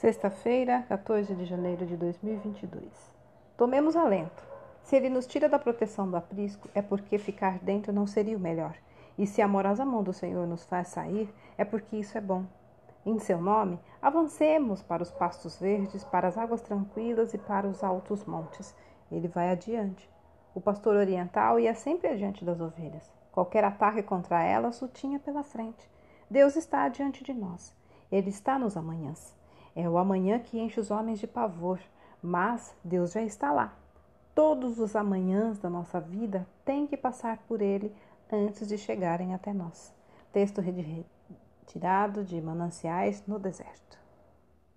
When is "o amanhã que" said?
29.88-30.60